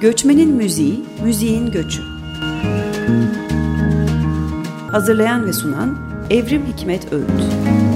Göçmenin 0.00 0.54
Müziği, 0.54 1.04
Müziğin 1.24 1.70
Göçü. 1.70 2.02
Hazırlayan 4.90 5.46
ve 5.46 5.52
sunan 5.52 5.98
Evrim 6.30 6.66
Hikmet 6.66 7.12
Öğüt. 7.12 7.87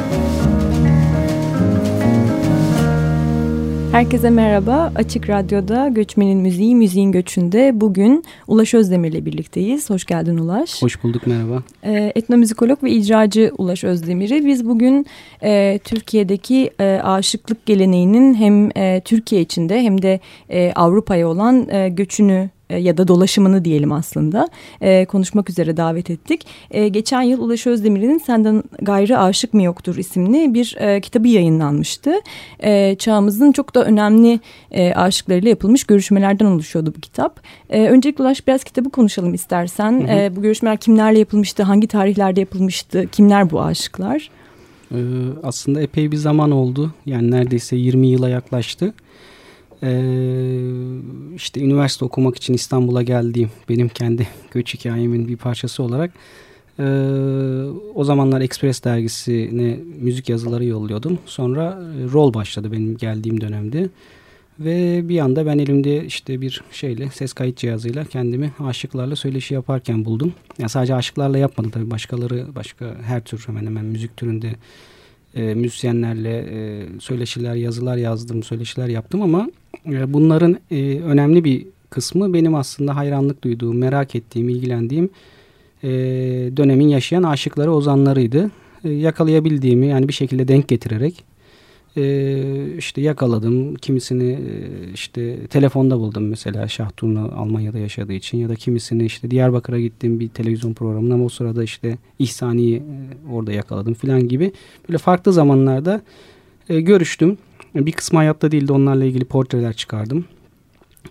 Herkese 3.92 4.30
merhaba. 4.30 4.92
Açık 4.94 5.28
Radyo'da 5.28 5.88
Göçmenin 5.88 6.38
Müziği, 6.38 6.76
Müziğin 6.76 7.12
Göçü'nde 7.12 7.80
bugün 7.80 8.24
Ulaş 8.46 8.74
Özdemir'le 8.74 9.26
birlikteyiz. 9.26 9.90
Hoş 9.90 10.04
geldin 10.04 10.38
Ulaş. 10.38 10.82
Hoş 10.82 11.02
bulduk, 11.02 11.26
merhaba. 11.26 11.62
Ee, 11.84 12.12
etnomüzikolog 12.14 12.82
ve 12.82 12.90
icracı 12.90 13.52
Ulaş 13.58 13.84
Özdemir'i 13.84 14.46
biz 14.46 14.68
bugün 14.68 15.06
e, 15.42 15.80
Türkiye'deki 15.84 16.70
e, 16.80 16.84
aşıklık 17.04 17.66
geleneğinin 17.66 18.34
hem 18.34 18.70
e, 18.76 19.00
Türkiye 19.04 19.40
içinde 19.40 19.82
hem 19.82 20.02
de 20.02 20.20
e, 20.48 20.72
Avrupa'ya 20.72 21.28
olan 21.28 21.68
e, 21.68 21.88
göçünü 21.88 22.50
ya 22.70 22.96
da 22.96 23.08
dolaşımını 23.08 23.64
diyelim 23.64 23.92
aslında 23.92 24.48
e, 24.80 25.04
konuşmak 25.04 25.50
üzere 25.50 25.76
davet 25.76 26.10
ettik. 26.10 26.46
E, 26.70 26.88
geçen 26.88 27.22
yıl 27.22 27.40
Ulaş 27.40 27.66
Özdemir'in 27.66 28.18
Senden 28.18 28.62
Gayrı 28.82 29.18
Aşık 29.18 29.54
mı 29.54 29.62
Yoktur 29.62 29.96
isimli 29.96 30.54
bir 30.54 30.76
e, 30.78 31.00
kitabı 31.00 31.28
yayınlanmıştı. 31.28 32.12
E, 32.60 32.96
çağımızın 32.98 33.52
çok 33.52 33.74
da 33.74 33.84
önemli 33.84 34.40
e, 34.70 34.94
aşıklarıyla 34.94 35.48
yapılmış 35.48 35.84
görüşmelerden 35.84 36.46
oluşuyordu 36.46 36.92
bu 36.96 37.00
kitap. 37.00 37.40
E, 37.70 37.88
öncelikle 37.88 38.24
Ulaş 38.24 38.46
biraz 38.46 38.64
kitabı 38.64 38.90
konuşalım 38.90 39.34
istersen. 39.34 39.92
Hı 39.92 40.12
hı. 40.12 40.18
E, 40.18 40.36
bu 40.36 40.42
görüşmeler 40.42 40.76
kimlerle 40.76 41.18
yapılmıştı, 41.18 41.62
hangi 41.62 41.86
tarihlerde 41.86 42.40
yapılmıştı, 42.40 43.06
kimler 43.12 43.50
bu 43.50 43.62
aşıklar? 43.62 44.30
Ee, 44.94 44.96
aslında 45.42 45.80
epey 45.80 46.12
bir 46.12 46.16
zaman 46.16 46.50
oldu. 46.50 46.94
Yani 47.06 47.30
neredeyse 47.30 47.76
20 47.76 48.08
yıla 48.08 48.28
yaklaştı. 48.28 48.94
Ee, 49.82 50.82
işte 51.36 51.60
üniversite 51.60 52.04
okumak 52.04 52.36
için 52.36 52.54
İstanbul'a 52.54 53.02
geldiğim 53.02 53.50
benim 53.68 53.88
kendi 53.88 54.28
göç 54.50 54.74
hikayemin 54.74 55.28
bir 55.28 55.36
parçası 55.36 55.82
olarak 55.82 56.10
e, 56.78 56.84
o 57.94 58.04
zamanlar 58.04 58.40
Express 58.40 58.84
dergisine 58.84 59.78
müzik 60.00 60.28
yazıları 60.28 60.64
yolluyordum. 60.64 61.18
Sonra 61.26 61.82
e, 62.00 62.12
rol 62.12 62.34
başladı 62.34 62.72
benim 62.72 62.96
geldiğim 62.96 63.40
dönemde. 63.40 63.88
Ve 64.60 65.08
bir 65.08 65.18
anda 65.18 65.46
ben 65.46 65.58
elimde 65.58 66.04
işte 66.04 66.40
bir 66.40 66.62
şeyle 66.72 67.10
ses 67.10 67.32
kayıt 67.32 67.56
cihazıyla 67.56 68.04
kendimi 68.04 68.52
aşıklarla 68.60 69.16
söyleşi 69.16 69.54
yaparken 69.54 70.04
buldum. 70.04 70.32
Yani 70.58 70.68
sadece 70.68 70.94
aşıklarla 70.94 71.38
yapmadım 71.38 71.70
tabii 71.70 71.90
başkaları 71.90 72.46
başka 72.54 72.96
her 73.02 73.24
tür 73.24 73.44
hemen 73.46 73.66
hemen 73.66 73.84
müzik 73.84 74.16
türünde 74.16 74.52
e, 75.34 75.54
müzisyenlerle 75.54 76.38
e, 76.38 76.86
söyleşiler 77.00 77.54
yazılar 77.54 77.96
yazdım 77.96 78.42
söyleşiler 78.42 78.88
yaptım 78.88 79.22
ama 79.22 79.48
ee, 79.86 80.12
bunların 80.12 80.58
e, 80.70 81.00
önemli 81.00 81.44
bir 81.44 81.66
kısmı 81.90 82.34
benim 82.34 82.54
aslında 82.54 82.96
hayranlık 82.96 83.44
duyduğum, 83.44 83.78
merak 83.78 84.14
ettiğim, 84.14 84.48
ilgilendiğim 84.48 85.10
e, 85.82 85.88
dönemin 86.56 86.88
yaşayan 86.88 87.22
aşıkları, 87.22 87.72
ozanlarıydı. 87.72 88.50
E, 88.84 88.90
yakalayabildiğimi 88.90 89.86
yani 89.86 90.08
bir 90.08 90.12
şekilde 90.12 90.48
denk 90.48 90.68
getirerek 90.68 91.24
e, 91.96 92.76
işte 92.78 93.00
yakaladım. 93.00 93.74
Kimisini 93.74 94.38
işte 94.94 95.46
telefonda 95.46 95.98
buldum 95.98 96.28
mesela 96.28 96.68
Şahturnu 96.68 97.32
Almanya'da 97.36 97.78
yaşadığı 97.78 98.12
için 98.12 98.38
ya 98.38 98.48
da 98.48 98.54
kimisini 98.54 99.04
işte 99.04 99.30
Diyarbakır'a 99.30 99.80
gittiğim 99.80 100.20
bir 100.20 100.28
televizyon 100.28 100.74
programında 100.74 101.14
ama 101.14 101.24
o 101.24 101.28
sırada 101.28 101.64
işte 101.64 101.98
İhsani'yi 102.18 102.82
orada 103.32 103.52
yakaladım 103.52 103.94
filan 103.94 104.28
gibi 104.28 104.52
böyle 104.88 104.98
farklı 104.98 105.32
zamanlarda 105.32 106.02
görüştüm. 106.68 107.38
Bir 107.74 107.92
kısmı 107.92 108.18
hayatta 108.18 108.50
değildi 108.52 108.72
onlarla 108.72 109.04
ilgili 109.04 109.24
portreler 109.24 109.72
çıkardım. 109.72 110.24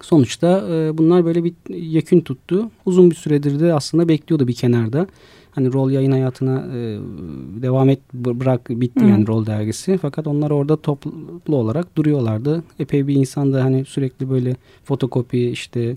Sonuçta 0.01 0.67
e, 0.71 0.97
bunlar 0.97 1.25
böyle 1.25 1.43
bir 1.43 1.53
yekün 1.69 2.21
tuttu. 2.21 2.71
Uzun 2.85 3.11
bir 3.11 3.15
süredir 3.15 3.59
de 3.59 3.73
aslında 3.73 4.07
bekliyordu 4.07 4.47
bir 4.47 4.53
kenarda. 4.53 5.07
Hani 5.51 5.73
rol 5.73 5.91
yayın 5.91 6.11
hayatına 6.11 6.59
e, 6.75 6.99
devam 7.61 7.89
et 7.89 7.99
bırak 8.13 8.69
bitti 8.69 9.03
Hı. 9.03 9.09
yani 9.09 9.27
rol 9.27 9.45
dergisi. 9.45 9.99
Fakat 10.01 10.27
onlar 10.27 10.51
orada 10.51 10.77
toplu 10.77 11.55
olarak 11.55 11.95
duruyorlardı. 11.95 12.63
Epey 12.79 13.07
bir 13.07 13.15
insan 13.15 13.53
da 13.53 13.63
hani 13.63 13.85
sürekli 13.85 14.29
böyle 14.29 14.55
fotokopi 14.83 15.49
işte 15.49 15.95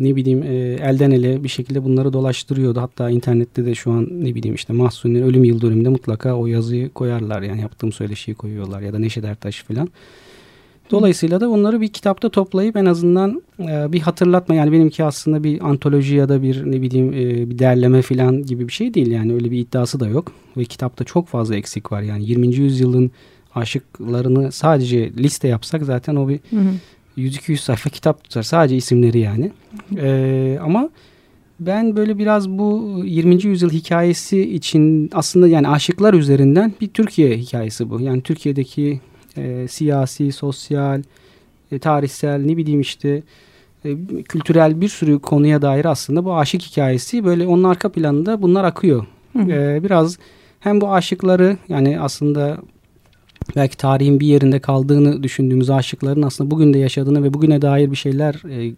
ne 0.00 0.16
bileyim 0.16 0.42
e, 0.42 0.54
elden 0.82 1.10
ele 1.10 1.44
bir 1.44 1.48
şekilde 1.48 1.84
bunları 1.84 2.12
dolaştırıyordu. 2.12 2.80
Hatta 2.80 3.10
internette 3.10 3.66
de 3.66 3.74
şu 3.74 3.90
an 3.90 4.08
ne 4.10 4.34
bileyim 4.34 4.54
işte 4.54 4.72
Mahsuni'nin 4.72 5.22
ölüm 5.22 5.44
yıl 5.44 5.60
dönümünde 5.60 5.88
mutlaka 5.88 6.34
o 6.34 6.46
yazıyı 6.46 6.90
koyarlar. 6.90 7.42
Yani 7.42 7.60
yaptığım 7.60 7.92
söyleşiyi 7.92 8.34
koyuyorlar 8.34 8.80
ya 8.80 8.92
da 8.92 8.98
Neşet 8.98 9.24
Ertaş 9.24 9.62
falan. 9.62 9.88
Dolayısıyla 10.90 11.40
da 11.40 11.50
onları 11.50 11.80
bir 11.80 11.88
kitapta 11.88 12.28
toplayıp 12.28 12.76
en 12.76 12.84
azından 12.84 13.42
e, 13.60 13.92
bir 13.92 14.00
hatırlatma 14.00 14.54
yani 14.54 14.72
benimki 14.72 15.04
aslında 15.04 15.44
bir 15.44 15.68
antoloji 15.68 16.16
ya 16.16 16.28
da 16.28 16.42
bir 16.42 16.72
ne 16.72 16.82
bileyim 16.82 17.12
e, 17.12 17.50
bir 17.50 17.58
derleme 17.58 18.02
falan 18.02 18.42
gibi 18.42 18.68
bir 18.68 18.72
şey 18.72 18.94
değil 18.94 19.10
yani 19.10 19.34
öyle 19.34 19.50
bir 19.50 19.58
iddiası 19.58 20.00
da 20.00 20.08
yok 20.08 20.32
ve 20.56 20.64
kitapta 20.64 21.04
çok 21.04 21.28
fazla 21.28 21.56
eksik 21.56 21.92
var 21.92 22.02
yani 22.02 22.24
20. 22.24 22.54
yüzyılın 22.54 23.10
aşıklarını 23.54 24.52
sadece 24.52 25.12
liste 25.12 25.48
yapsak 25.48 25.84
zaten 25.84 26.16
o 26.16 26.28
bir 26.28 26.40
hı 26.50 26.56
hı. 26.56 26.74
100-200 27.18 27.56
sayfa 27.56 27.90
kitap 27.90 28.24
tutar. 28.24 28.42
Sadece 28.42 28.76
isimleri 28.76 29.18
yani. 29.18 29.52
Ee, 29.96 30.58
ama 30.62 30.90
ben 31.60 31.96
böyle 31.96 32.18
biraz 32.18 32.48
bu 32.48 33.00
20. 33.04 33.44
yüzyıl 33.44 33.70
hikayesi 33.70 34.54
için 34.54 35.10
aslında 35.12 35.48
yani 35.48 35.68
aşıklar 35.68 36.14
üzerinden 36.14 36.72
bir 36.80 36.88
Türkiye 36.88 37.38
hikayesi 37.38 37.90
bu. 37.90 38.00
Yani 38.00 38.22
Türkiye'deki 38.22 39.00
e, 39.36 39.68
siyasi, 39.68 40.32
sosyal, 40.32 41.02
e, 41.72 41.78
tarihsel 41.78 42.40
ne 42.40 42.56
bileyim 42.56 42.80
işte 42.80 43.22
e, 43.84 43.96
kültürel 44.22 44.80
bir 44.80 44.88
sürü 44.88 45.18
konuya 45.18 45.62
dair 45.62 45.84
aslında 45.84 46.24
bu 46.24 46.36
aşık 46.36 46.62
hikayesi 46.62 47.24
böyle 47.24 47.46
onun 47.46 47.64
arka 47.64 47.88
planında 47.88 48.42
bunlar 48.42 48.64
akıyor. 48.64 49.06
Hı 49.32 49.38
hı. 49.38 49.52
E, 49.52 49.84
biraz 49.84 50.18
hem 50.60 50.80
bu 50.80 50.92
aşıkları 50.92 51.56
yani 51.68 52.00
aslında 52.00 52.58
belki 53.56 53.76
tarihin 53.76 54.20
bir 54.20 54.26
yerinde 54.26 54.58
kaldığını 54.58 55.22
düşündüğümüz 55.22 55.70
aşıkların 55.70 56.22
aslında 56.22 56.50
bugün 56.50 56.74
de 56.74 56.78
yaşadığını 56.78 57.22
ve 57.22 57.34
bugüne 57.34 57.62
dair 57.62 57.90
bir 57.90 57.96
şeyler 57.96 58.42
e, 58.50 58.66
e 58.66 58.74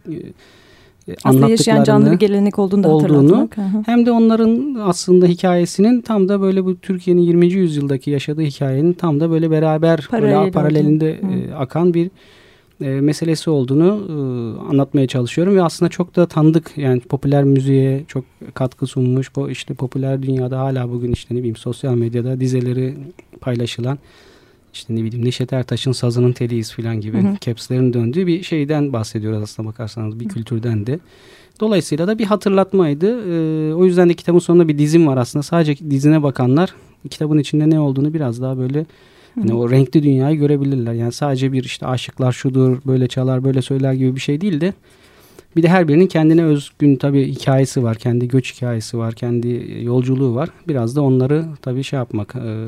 aslında 1.24 1.48
yaşayan 1.48 1.84
canlı 1.84 2.12
bir 2.12 2.18
gelenek 2.18 2.58
olduğunu 2.58 2.84
da 2.84 2.88
olduğunu, 2.88 3.48
Hem 3.86 4.06
de 4.06 4.10
onların 4.10 4.76
aslında 4.82 5.26
hikayesinin 5.26 6.00
tam 6.00 6.28
da 6.28 6.40
böyle 6.40 6.64
bu 6.64 6.76
Türkiye'nin 6.76 7.22
20. 7.22 7.46
yüzyıldaki 7.46 8.10
yaşadığı 8.10 8.42
hikayenin 8.42 8.92
tam 8.92 9.20
da 9.20 9.30
böyle 9.30 9.50
beraber 9.50 10.08
Paralel 10.10 10.38
böyle 10.38 10.50
paralelinde 10.50 11.10
e, 11.10 11.54
akan 11.54 11.94
bir 11.94 12.10
e, 12.80 12.88
meselesi 12.88 13.50
olduğunu 13.50 14.00
e, 14.08 14.14
anlatmaya 14.70 15.06
çalışıyorum 15.06 15.56
ve 15.56 15.62
aslında 15.62 15.88
çok 15.88 16.16
da 16.16 16.26
tanıdık. 16.26 16.70
Yani 16.76 17.00
popüler 17.00 17.44
müziğe 17.44 18.04
çok 18.08 18.24
katkı 18.54 18.86
sunmuş 18.86 19.36
bu 19.36 19.50
işte 19.50 19.74
popüler 19.74 20.22
dünyada 20.22 20.58
hala 20.58 20.90
bugün 20.90 21.12
işte 21.12 21.34
ne 21.34 21.38
bileyim 21.38 21.56
sosyal 21.56 21.94
medyada 21.94 22.40
dizeleri 22.40 22.94
paylaşılan 23.40 23.98
işte 24.78 24.94
ne 24.96 25.04
bileyim 25.04 25.24
Neşet 25.24 25.52
Ertaş'ın 25.52 25.92
sazının 25.92 26.32
teliyiz 26.32 26.72
falan 26.72 27.00
gibi 27.00 27.22
hı 27.22 27.28
hı. 27.28 27.36
capslerin 27.40 27.92
döndüğü 27.92 28.26
bir 28.26 28.42
şeyden 28.42 28.92
bahsediyoruz 28.92 29.42
aslında 29.42 29.68
bakarsanız 29.68 30.20
bir 30.20 30.24
hı. 30.24 30.28
kültürden 30.28 30.86
de. 30.86 30.98
Dolayısıyla 31.60 32.06
da 32.08 32.18
bir 32.18 32.24
hatırlatmaydı. 32.24 33.06
Ee, 33.06 33.74
o 33.74 33.84
yüzden 33.84 34.08
de 34.08 34.14
kitabın 34.14 34.38
sonunda 34.38 34.68
bir 34.68 34.78
dizim 34.78 35.06
var 35.06 35.16
aslında. 35.16 35.42
Sadece 35.42 35.90
dizine 35.90 36.22
bakanlar 36.22 36.74
kitabın 37.10 37.38
içinde 37.38 37.70
ne 37.70 37.80
olduğunu 37.80 38.14
biraz 38.14 38.42
daha 38.42 38.58
böyle 38.58 38.86
hani 39.34 39.54
o 39.54 39.70
renkli 39.70 40.02
dünyayı 40.02 40.38
görebilirler. 40.38 40.92
Yani 40.92 41.12
sadece 41.12 41.52
bir 41.52 41.64
işte 41.64 41.86
aşıklar 41.86 42.32
şudur, 42.32 42.78
böyle 42.86 43.08
çalar, 43.08 43.44
böyle 43.44 43.62
söyler 43.62 43.92
gibi 43.92 44.14
bir 44.14 44.20
şey 44.20 44.40
değil 44.40 44.60
de 44.60 44.72
bir 45.56 45.62
de 45.62 45.68
her 45.68 45.88
birinin 45.88 46.06
kendine 46.06 46.44
özgün 46.44 46.96
tabii 46.96 47.28
hikayesi 47.28 47.82
var. 47.82 47.96
Kendi 47.96 48.28
göç 48.28 48.54
hikayesi 48.54 48.98
var, 48.98 49.14
kendi 49.14 49.78
yolculuğu 49.82 50.34
var. 50.34 50.48
Biraz 50.68 50.96
da 50.96 51.02
onları 51.02 51.44
tabii 51.62 51.84
şey 51.84 51.96
yapmak, 51.96 52.34
e, 52.36 52.66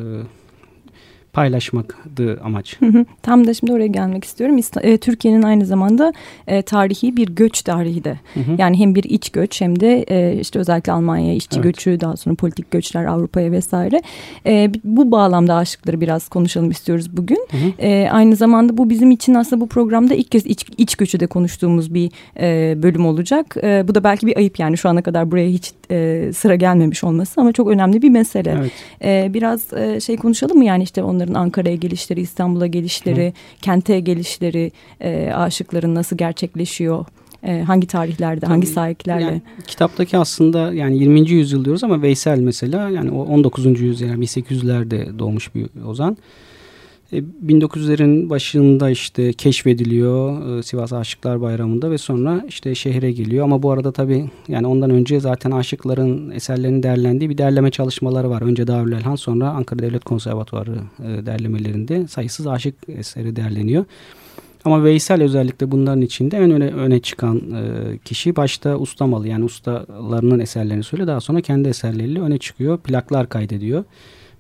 paylaşmaktı 1.33 2.41
amaç. 2.45 2.79
Tam 3.23 3.47
da 3.47 3.55
şimdi 3.55 3.73
oraya 3.73 3.87
gelmek 3.87 4.25
istiyorum. 4.25 4.61
E, 4.83 4.99
Türkiye'nin 4.99 5.43
aynı 5.43 5.67
zamanda 5.67 6.13
e, 6.47 6.63
tarihi 6.63 7.17
bir 7.17 7.27
göç 7.29 7.63
tarihi 7.63 8.05
de. 8.05 8.21
Yani 8.59 8.79
hem 8.79 8.95
bir 8.95 9.05
iç 9.05 9.31
göç 9.31 9.61
hem 9.61 9.81
de 9.81 10.05
e, 10.09 10.41
işte 10.41 10.59
özellikle 10.59 10.93
Almanya'ya 10.93 11.35
işçi 11.35 11.55
evet. 11.55 11.65
göçü 11.65 12.01
daha 12.01 12.17
sonra 12.17 12.35
politik 12.35 12.71
göçler 12.71 13.05
Avrupa'ya 13.05 13.53
vesaire. 13.53 14.03
E, 14.47 14.71
bu 14.85 15.13
bağlamda 15.13 15.55
aşıkları 15.55 16.01
biraz 16.01 16.29
konuşalım 16.29 16.71
istiyoruz 16.71 17.17
bugün. 17.17 17.47
E, 17.79 18.09
aynı 18.13 18.37
zamanda 18.37 18.77
bu 18.79 18.91
bizim 18.91 19.11
için 19.11 19.35
aslında 19.35 19.61
bu 19.61 19.69
programda 19.69 20.15
ilk 20.15 20.31
kez 20.31 20.47
iç, 20.47 20.67
iç 20.79 20.97
göçü 20.97 21.21
de 21.21 21.27
konuştuğumuz 21.27 21.95
bir 21.95 22.11
e, 22.41 22.83
bölüm 22.83 23.07
olacak. 23.07 23.57
E, 23.63 23.89
bu 23.89 23.95
da 23.95 24.05
belki 24.05 24.27
bir 24.27 24.37
ayıp 24.37 24.59
yani 24.59 24.79
şu 24.79 24.89
ana 24.89 25.03
kadar 25.03 25.31
buraya 25.31 25.49
hiç 25.49 25.73
e, 25.91 26.31
sıra 26.37 26.55
gelmemiş 26.55 27.05
olması 27.05 27.41
ama 27.41 27.53
çok 27.53 27.69
önemli 27.69 28.03
bir 28.03 28.11
mesele. 28.11 28.57
Evet. 28.61 28.73
E, 29.05 29.35
biraz 29.35 29.73
e, 29.73 30.01
şey 30.01 30.17
konuşalım 30.17 30.59
mı 30.59 30.65
yani 30.65 30.83
işte 30.83 31.03
onların 31.21 31.35
Ankara'ya 31.35 31.77
gelişleri, 31.77 32.21
İstanbul'a 32.21 32.67
gelişleri, 32.67 33.27
Hı. 33.27 33.33
kente 33.63 34.01
gelişleri, 34.01 34.73
e, 35.01 35.33
aşıkların 35.35 35.95
nasıl 35.95 36.17
gerçekleşiyor? 36.17 37.05
E, 37.43 37.61
hangi 37.63 37.87
tarihlerde, 37.87 38.41
Tabii, 38.41 38.51
hangi 38.51 38.67
sahiplerle? 38.67 39.25
Yani, 39.25 39.43
kitaptaki 39.67 40.19
aslında 40.19 40.73
yani 40.73 40.99
20. 40.99 41.31
yüzyıl 41.31 41.65
diyoruz 41.65 41.85
ama 41.85 42.03
Veysel 42.03 42.39
mesela 42.41 42.91
yani 42.91 43.11
o 43.11 43.23
19. 43.25 43.81
yüzyıl 43.81 44.09
yani 44.09 44.25
1800'lerde 44.25 45.19
doğmuş 45.19 45.55
bir 45.55 45.67
ozan. 45.87 46.17
1900'lerin 47.13 48.31
başında 48.31 48.91
işte 48.91 49.33
keşfediliyor 49.33 50.59
e, 50.59 50.63
Sivas 50.63 50.93
Aşıklar 50.93 51.41
Bayramı'nda 51.41 51.91
ve 51.91 51.99
sonra 51.99 52.45
işte 52.49 52.75
şehre 52.75 53.13
geliyor. 53.13 53.45
Ama 53.45 53.63
bu 53.63 53.71
arada 53.71 53.93
tabii 53.93 54.31
yani 54.49 54.67
ondan 54.67 54.91
önce 54.91 55.21
zaten 55.21 55.51
aşıkların 55.51 56.31
eserlerinin 56.31 56.83
derlendiği 56.83 57.31
bir 57.31 57.39
derleme 57.39 57.71
çalışmaları 57.71 58.31
var. 58.31 58.43
Önce 58.43 58.67
Darülelhan 58.67 59.17
sonra 59.17 59.51
Ankara 59.51 59.79
Devlet 59.79 60.05
Konservatuarı 60.05 60.77
e, 60.99 61.27
derlemelerinde 61.27 62.09
sayısız 62.09 62.47
aşık 62.47 62.75
eseri 62.89 63.37
derleniyor. 63.37 63.85
Ama 64.65 64.85
Veysel 64.85 65.23
özellikle 65.23 65.71
bunların 65.71 66.03
içinde 66.03 66.37
en 66.37 66.51
öne, 66.51 66.67
öne 66.67 67.01
çıkan 67.01 67.37
e, 67.37 67.99
kişi 67.99 68.37
başta 68.37 68.77
ustamalı 68.77 69.29
yani 69.29 69.45
ustalarının 69.45 70.41
eserlerini 70.41 70.83
söylüyor. 70.83 71.09
Daha 71.09 71.21
sonra 71.21 71.41
kendi 71.41 71.69
eserleriyle 71.69 72.21
öne 72.21 72.39
çıkıyor. 72.39 72.79
Plaklar 72.79 73.29
kaydediyor. 73.29 73.85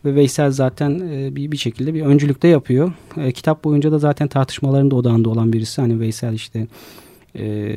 Ve 0.05 0.14
Veysel 0.14 0.50
zaten 0.50 0.91
e, 1.12 1.37
bir, 1.37 1.52
bir 1.52 1.56
şekilde 1.56 1.94
bir 1.94 2.02
öncülükte 2.02 2.49
yapıyor. 2.49 2.93
E, 3.17 3.32
kitap 3.32 3.64
boyunca 3.64 3.93
da 3.93 3.99
zaten 3.99 4.29
tartışmaların 4.29 4.91
da 4.91 4.97
odağında 4.97 5.29
olan 5.29 5.52
birisi. 5.52 5.81
Hani 5.81 6.00
Veysel 6.00 6.32
işte 6.32 6.67
e, 7.38 7.76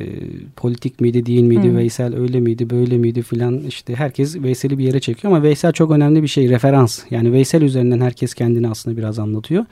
politik 0.56 1.00
miydi 1.00 1.26
değil 1.26 1.42
miydi 1.42 1.68
hmm. 1.68 1.76
Veysel 1.76 2.16
öyle 2.16 2.40
miydi 2.40 2.70
böyle 2.70 2.98
miydi 2.98 3.22
filan 3.22 3.58
işte 3.58 3.94
herkes 3.94 4.36
Veysel'i 4.36 4.78
bir 4.78 4.84
yere 4.84 5.00
çekiyor 5.00 5.32
ama 5.32 5.42
Veysel 5.42 5.72
çok 5.72 5.90
önemli 5.90 6.22
bir 6.22 6.28
şey 6.28 6.48
referans 6.48 7.02
yani 7.10 7.32
Veysel 7.32 7.62
üzerinden 7.62 8.00
herkes 8.00 8.34
kendini 8.34 8.68
aslında 8.68 8.96
biraz 8.96 9.18
anlatıyor. 9.18 9.64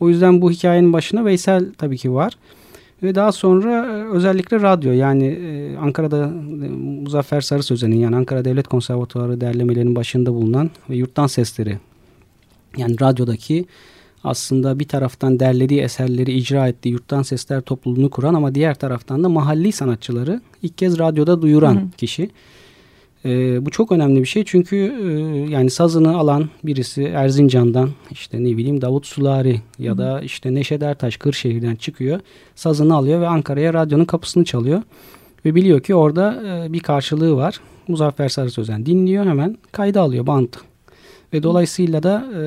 O 0.00 0.08
yüzden 0.08 0.42
bu 0.42 0.50
hikayenin 0.50 0.92
başına 0.92 1.24
Veysel 1.24 1.72
tabii 1.78 1.98
ki 1.98 2.12
var. 2.12 2.32
Ve 3.02 3.14
daha 3.14 3.32
sonra 3.32 3.86
e, 3.86 4.08
özellikle 4.08 4.60
radyo 4.60 4.92
yani 4.92 5.26
e, 5.26 5.76
Ankara'da 5.76 6.24
e, 6.26 6.68
Muzaffer 6.68 7.40
Sarı 7.40 7.62
Sözen'in 7.62 7.96
yani 7.96 8.16
Ankara 8.16 8.44
Devlet 8.44 8.68
Konservatuarı 8.68 9.40
derlemelerinin 9.40 9.96
başında 9.96 10.32
bulunan 10.34 10.70
ve 10.90 10.96
yurttan 10.96 11.26
sesleri 11.26 11.78
yani 12.76 13.00
radyodaki 13.00 13.66
aslında 14.24 14.78
bir 14.78 14.88
taraftan 14.88 15.40
derlediği 15.40 15.80
eserleri 15.80 16.32
icra 16.32 16.68
ettiği 16.68 16.88
yurttan 16.88 17.22
sesler 17.22 17.60
topluluğunu 17.60 18.10
kuran 18.10 18.34
ama 18.34 18.54
diğer 18.54 18.74
taraftan 18.74 19.24
da 19.24 19.28
mahalli 19.28 19.72
sanatçıları 19.72 20.40
ilk 20.62 20.78
kez 20.78 20.98
radyoda 20.98 21.42
duyuran 21.42 21.74
hı 21.74 21.80
hı. 21.80 21.90
kişi. 21.96 22.30
E, 23.24 23.66
bu 23.66 23.70
çok 23.70 23.92
önemli 23.92 24.20
bir 24.20 24.26
şey 24.26 24.44
çünkü 24.44 24.76
e, 24.76 25.06
yani 25.50 25.70
sazını 25.70 26.18
alan 26.18 26.48
birisi 26.64 27.02
Erzincan'dan 27.02 27.90
işte 28.10 28.44
ne 28.44 28.56
bileyim 28.56 28.80
Davut 28.80 29.06
Sulari 29.06 29.60
ya 29.78 29.98
da 29.98 30.20
işte 30.20 30.54
Neşet 30.54 30.82
Ertaş 30.82 31.16
Kırşehir'den 31.16 31.76
çıkıyor. 31.76 32.20
Sazını 32.54 32.94
alıyor 32.94 33.20
ve 33.20 33.28
Ankara'ya 33.28 33.74
radyonun 33.74 34.04
kapısını 34.04 34.44
çalıyor. 34.44 34.82
Ve 35.44 35.54
biliyor 35.54 35.80
ki 35.80 35.94
orada 35.94 36.42
e, 36.46 36.72
bir 36.72 36.80
karşılığı 36.80 37.36
var. 37.36 37.60
Muzaffer 37.88 38.28
Sarı 38.28 38.50
Sözen 38.50 38.86
dinliyor 38.86 39.26
hemen 39.26 39.58
kayda 39.72 40.00
alıyor 40.00 40.26
bant. 40.26 40.69
Ve 41.32 41.42
dolayısıyla 41.42 42.02
da 42.02 42.24
e, 42.34 42.40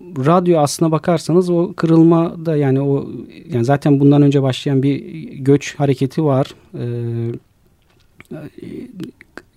radyo 0.00 0.58
aslına 0.58 0.90
bakarsanız 0.90 1.50
o 1.50 1.72
kırılma 1.76 2.46
da 2.46 2.56
yani 2.56 2.80
o 2.80 3.08
yani 3.52 3.64
zaten 3.64 4.00
bundan 4.00 4.22
önce 4.22 4.42
başlayan 4.42 4.82
bir 4.82 4.98
göç 5.32 5.74
hareketi 5.74 6.24
var. 6.24 6.54
E, 6.74 6.84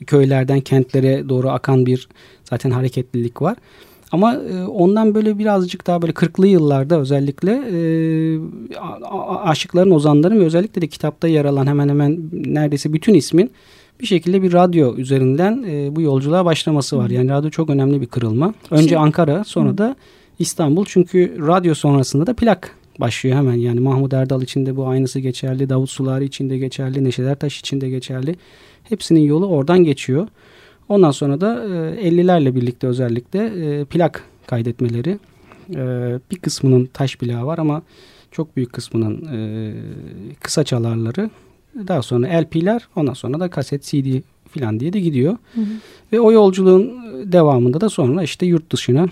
köylerden 0.05 0.61
kentlere 0.61 1.29
doğru 1.29 1.49
akan 1.49 1.85
bir 1.85 2.07
zaten 2.43 2.71
hareketlilik 2.71 3.41
var. 3.41 3.57
Ama 4.11 4.37
ondan 4.67 5.15
böyle 5.15 5.39
birazcık 5.39 5.87
daha 5.87 6.01
böyle 6.01 6.13
40'lı 6.13 6.47
yıllarda 6.47 6.99
özellikle 6.99 7.61
aşıkların, 9.43 9.91
ozanların 9.91 10.39
ve 10.39 10.45
özellikle 10.45 10.81
de 10.81 10.87
kitapta 10.87 11.27
yer 11.27 11.45
alan 11.45 11.67
hemen 11.67 11.89
hemen 11.89 12.29
neredeyse 12.33 12.93
bütün 12.93 13.13
ismin 13.13 13.51
bir 14.01 14.05
şekilde 14.05 14.41
bir 14.41 14.53
radyo 14.53 14.95
üzerinden 14.95 15.63
e, 15.67 15.95
bu 15.95 16.01
yolculuğa 16.01 16.45
başlaması 16.45 16.97
var. 16.97 17.09
Yani 17.09 17.29
radyo 17.29 17.49
çok 17.49 17.69
önemli 17.69 18.01
bir 18.01 18.05
kırılma. 18.05 18.53
Önce 18.71 18.89
şey, 18.89 18.97
Ankara 18.97 19.43
sonra 19.43 19.69
Hı. 19.69 19.77
da 19.77 19.95
İstanbul. 20.39 20.85
Çünkü 20.87 21.37
radyo 21.47 21.75
sonrasında 21.75 22.27
da 22.27 22.33
plak 22.33 22.75
başlıyor 22.99 23.37
hemen. 23.37 23.53
Yani 23.53 23.79
Mahmut 23.79 24.13
Erdal 24.13 24.41
için 24.41 24.65
de 24.65 24.75
bu 24.75 24.87
aynısı 24.87 25.19
geçerli. 25.19 25.69
Davut 25.69 25.89
Sulari 25.89 26.25
için 26.25 26.49
de 26.49 26.57
geçerli. 26.57 27.03
Neşet 27.03 27.25
Ertaş 27.25 27.59
için 27.59 27.81
de 27.81 27.89
geçerli. 27.89 28.35
Hepsinin 28.83 29.21
yolu 29.21 29.47
oradan 29.47 29.83
geçiyor. 29.83 30.27
Ondan 30.89 31.11
sonra 31.11 31.41
da 31.41 31.63
e, 31.65 32.09
50'lerle 32.09 32.55
birlikte 32.55 32.87
özellikle 32.87 33.45
e, 33.45 33.85
plak 33.85 34.23
kaydetmeleri. 34.47 35.19
E, 35.75 35.79
bir 36.31 36.37
kısmının 36.37 36.85
taş 36.85 37.15
plağı 37.17 37.45
var 37.45 37.57
ama 37.57 37.81
çok 38.31 38.55
büyük 38.55 38.73
kısmının 38.73 39.27
e, 39.33 39.73
kısa 40.41 40.63
çalarları. 40.63 41.29
Daha 41.75 42.01
sonra 42.01 42.27
LP'ler 42.27 42.87
ondan 42.95 43.13
sonra 43.13 43.39
da 43.39 43.49
kaset 43.49 43.83
CD 43.83 44.21
falan 44.47 44.79
diye 44.79 44.93
de 44.93 44.99
gidiyor. 44.99 45.37
Hı 45.55 45.61
hı. 45.61 45.65
Ve 46.11 46.19
o 46.19 46.31
yolculuğun 46.31 46.91
devamında 47.31 47.81
da 47.81 47.89
sonra 47.89 48.23
işte 48.23 48.45
yurt 48.45 48.71
dışına 48.71 49.07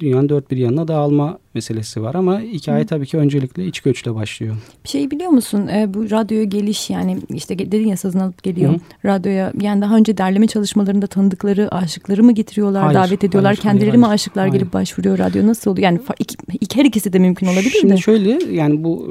dünyanın 0.00 0.28
dört 0.28 0.50
bir 0.50 0.56
yanına 0.56 0.88
dağılma 0.88 1.38
meselesi 1.56 2.02
var 2.02 2.14
ama 2.14 2.40
hikaye 2.40 2.82
Hı. 2.82 2.86
tabii 2.86 3.06
ki 3.06 3.16
öncelikle 3.18 3.66
iç 3.66 3.80
göçle 3.80 4.14
başlıyor. 4.14 4.56
Bir 4.84 4.88
şey 4.88 5.10
biliyor 5.10 5.30
musun 5.30 5.66
e, 5.66 5.94
bu 5.94 6.10
radyoya 6.10 6.44
geliş 6.44 6.90
yani 6.90 7.18
işte 7.34 7.58
dedin 7.58 7.88
ya 7.88 7.96
sazını 7.96 8.22
alıp 8.22 8.42
geliyor 8.42 8.72
Hı. 8.72 8.78
radyoya 9.04 9.52
yani 9.60 9.80
daha 9.82 9.96
önce 9.96 10.18
derleme 10.18 10.46
çalışmalarında 10.46 11.06
tanıdıkları 11.06 11.74
aşıkları 11.74 12.22
mı 12.24 12.32
getiriyorlar 12.32 12.82
hayır, 12.82 12.94
davet 12.94 13.24
ediyorlar 13.24 13.54
hayır, 13.54 13.62
kendileri 13.62 13.90
hayır, 13.90 14.00
mi 14.00 14.06
aşıklar 14.06 14.48
hayır. 14.48 14.52
gelip 14.60 14.72
başvuruyor 14.72 15.18
radyo 15.18 15.46
nasıl 15.46 15.70
oluyor 15.70 15.84
yani 15.84 16.00
iki, 16.18 16.36
iki, 16.60 16.80
her 16.80 16.84
ikisi 16.84 17.12
de 17.12 17.18
mümkün 17.18 17.46
olabilir 17.46 17.76
Şimdi 17.80 17.92
de. 17.92 17.96
şöyle 17.96 18.38
yani 18.52 18.84
bu 18.84 19.10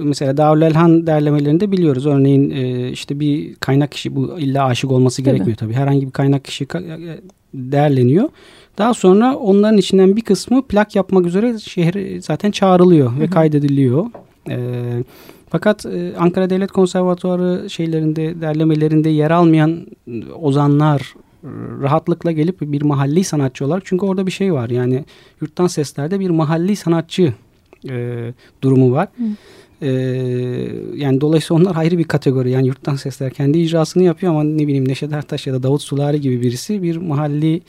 e, 0.00 0.04
mesela 0.04 0.36
Darül 0.36 0.62
Elhan 0.62 1.06
derlemelerinde 1.06 1.72
biliyoruz 1.72 2.06
örneğin 2.06 2.50
e, 2.50 2.90
işte 2.90 3.20
bir 3.20 3.54
kaynak 3.54 3.92
kişi 3.92 4.16
bu 4.16 4.38
illa 4.38 4.64
aşık 4.64 4.92
olması 4.92 5.16
tabii. 5.22 5.30
gerekmiyor 5.30 5.56
tabii 5.56 5.74
herhangi 5.74 6.06
bir 6.06 6.12
kaynak 6.12 6.44
kişi 6.44 6.66
derleniyor. 7.54 8.28
Daha 8.78 8.94
sonra 8.94 9.36
onların 9.36 9.78
içinden 9.78 10.16
bir 10.16 10.20
kısmı 10.20 10.62
plak 10.62 10.96
yapmak 10.96 11.26
üzere 11.26 11.58
şehir 11.80 12.20
zaten 12.20 12.50
çağrılıyor 12.50 13.12
ve 13.16 13.20
hı 13.20 13.26
hı. 13.26 13.30
kaydediliyor. 13.30 14.06
E, 14.50 14.58
fakat 15.50 15.86
e, 15.86 16.16
Ankara 16.18 16.50
Devlet 16.50 16.72
Konservatuarı 16.72 17.70
şeylerinde 17.70 18.40
derlemelerinde 18.40 19.08
yer 19.08 19.30
almayan 19.30 19.86
ozanlar 20.40 21.14
rahatlıkla 21.82 22.32
gelip 22.32 22.60
bir 22.60 22.82
mahalli 22.82 23.24
sanatçı 23.24 23.66
olarak 23.66 23.82
çünkü 23.86 24.06
orada 24.06 24.26
bir 24.26 24.32
şey 24.32 24.52
var 24.52 24.70
yani 24.70 25.04
yurttan 25.40 25.66
seslerde 25.66 26.20
bir 26.20 26.30
mahalli 26.30 26.76
sanatçı 26.76 27.34
e, 27.90 28.32
durumu 28.62 28.92
var. 28.92 29.08
Hı. 29.16 29.24
Ee, 29.82 29.88
yani 30.94 31.20
dolayısıyla 31.20 31.62
onlar 31.62 31.76
ayrı 31.76 31.98
bir 31.98 32.04
kategori. 32.04 32.50
Yani 32.50 32.66
yurttan 32.66 32.96
sesler 32.96 33.32
kendi 33.32 33.58
icrasını 33.58 34.02
yapıyor 34.02 34.32
ama 34.32 34.44
ne 34.44 34.66
bileyim 34.66 34.88
Neşet 34.88 35.12
Ertaş 35.12 35.46
ya 35.46 35.54
da 35.54 35.62
Davut 35.62 35.82
Sulari 35.82 36.20
gibi 36.20 36.42
birisi 36.42 36.82
bir 36.82 36.96
mahalli 36.96 37.62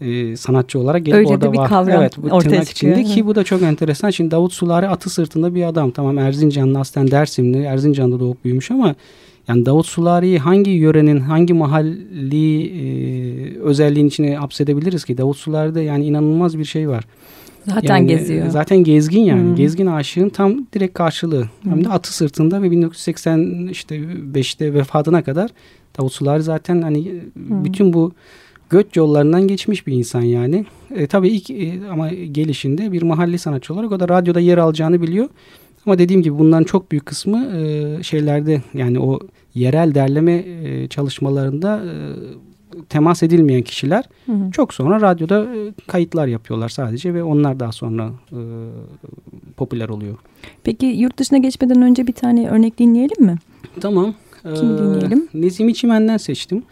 e, 0.00 0.36
sanatçı 0.36 0.78
olarak 0.78 1.06
gelip 1.06 1.18
Öyle 1.18 1.28
orada 1.28 1.52
bir 1.52 1.58
var. 1.58 1.68
Kavram 1.68 2.02
evet, 2.02 2.16
bu 2.16 2.26
ortaya 2.26 2.64
çıkıyor. 2.64 2.96
içinde 2.96 3.14
ki 3.14 3.26
bu 3.26 3.34
da 3.34 3.44
çok 3.44 3.62
enteresan. 3.62 4.10
Şimdi 4.10 4.30
Davut 4.30 4.52
Sulari 4.52 4.88
atı 4.88 5.10
sırtında 5.10 5.54
bir 5.54 5.62
adam. 5.62 5.90
Tamam 5.90 6.18
Erzincanlı 6.18 6.78
aslen 6.78 7.10
Dersimli. 7.10 7.62
Erzincan'da 7.62 8.20
doğup 8.20 8.44
büyümüş 8.44 8.70
ama 8.70 8.94
yani 9.48 9.66
Davut 9.66 9.86
Sulari'yi 9.86 10.38
hangi 10.38 10.70
yörenin, 10.70 11.20
hangi 11.20 11.54
mahalli 11.54 12.66
e, 12.66 13.58
özelliğin 13.58 14.06
içine 14.06 14.36
hapsedebiliriz 14.36 15.04
ki? 15.04 15.18
Davut 15.18 15.36
Sulari'de 15.36 15.80
yani 15.80 16.04
inanılmaz 16.04 16.58
bir 16.58 16.64
şey 16.64 16.88
var. 16.88 17.04
Zaten 17.66 17.96
yani, 17.96 18.06
geziyor. 18.06 18.48
Zaten 18.48 18.84
gezgin 18.84 19.20
yani. 19.20 19.42
Hmm. 19.42 19.56
Gezgin 19.56 19.86
aşığın 19.86 20.28
tam 20.28 20.66
direkt 20.74 20.94
karşılığı. 20.94 21.48
Hmm. 21.62 21.72
Hem 21.72 21.84
de 21.84 21.88
atı 21.88 22.14
sırtında 22.14 22.62
ve 22.62 22.70
1980 22.70 23.68
işte 23.70 23.96
5'te 24.34 24.74
vefatına 24.74 25.22
kadar 25.24 25.50
Davut 25.98 26.12
Sulari 26.12 26.42
zaten 26.42 26.82
hani 26.82 27.04
hmm. 27.04 27.64
bütün 27.64 27.92
bu 27.92 28.12
göç 28.70 28.96
yollarından 28.96 29.48
geçmiş 29.48 29.86
bir 29.86 29.92
insan 29.92 30.22
yani. 30.22 30.66
E, 30.94 31.06
tabii 31.06 31.28
ilk 31.28 31.50
e, 31.50 31.80
ama 31.90 32.08
gelişinde 32.08 32.92
bir 32.92 33.02
mahalli 33.02 33.38
sanatçı 33.38 33.74
olarak 33.74 33.92
o 33.92 34.00
da 34.00 34.08
radyoda 34.08 34.40
yer 34.40 34.58
alacağını 34.58 35.02
biliyor. 35.02 35.28
Ama 35.86 35.98
dediğim 35.98 36.22
gibi 36.22 36.38
bundan 36.38 36.64
çok 36.64 36.90
büyük 36.90 37.06
kısmı 37.06 37.46
e, 37.56 38.02
şeylerde 38.02 38.62
yani 38.74 39.00
o 39.00 39.18
yerel 39.54 39.94
derleme 39.94 40.32
e, 40.32 40.88
çalışmalarında 40.88 41.82
e, 41.84 41.92
temas 42.88 43.22
edilmeyen 43.22 43.62
kişiler 43.62 44.04
hı 44.26 44.32
hı. 44.32 44.50
çok 44.50 44.74
sonra 44.74 45.00
radyoda 45.00 45.44
e, 45.44 45.72
kayıtlar 45.86 46.26
yapıyorlar 46.26 46.68
sadece 46.68 47.14
ve 47.14 47.22
onlar 47.22 47.60
daha 47.60 47.72
sonra 47.72 48.10
e, 48.32 48.40
popüler 49.56 49.88
oluyor. 49.88 50.16
Peki 50.64 50.86
yurt 50.86 51.18
dışına 51.18 51.38
geçmeden 51.38 51.82
önce 51.82 52.06
bir 52.06 52.12
tane 52.12 52.48
örnek 52.48 52.78
dinleyelim 52.78 53.24
mi? 53.24 53.36
Tamam. 53.80 54.14
Kim 54.42 54.74
ee, 54.74 54.78
dinleyelim? 54.78 55.28
Nezimi 55.34 55.74
Çimen'den 55.74 56.16
seçtim. 56.16 56.62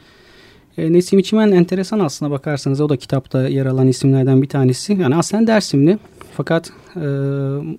E, 0.78 0.92
Nesim 0.92 1.18
İçimen 1.18 1.52
enteresan 1.52 1.98
aslına 1.98 2.30
bakarsanız. 2.30 2.80
O 2.80 2.88
da 2.88 2.96
kitapta 2.96 3.48
yer 3.48 3.66
alan 3.66 3.88
isimlerden 3.88 4.42
bir 4.42 4.48
tanesi. 4.48 4.92
Yani 4.92 5.16
aslen 5.16 5.46
Dersimli. 5.46 5.98
Fakat 6.36 6.70
e, 6.96 7.00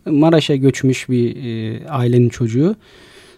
Maraş'a 0.06 0.56
göçmüş 0.56 1.10
bir 1.10 1.36
e, 1.36 1.88
ailenin 1.88 2.29
çocuğu. 2.29 2.75